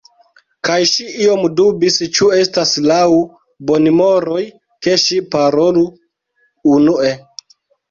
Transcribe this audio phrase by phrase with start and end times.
[0.67, 3.03] Kaj ŝi iom dubis ĉu estas laŭ
[3.73, 4.41] bonmoroj
[4.89, 5.87] ke ŝi parolu
[6.77, 7.17] unue.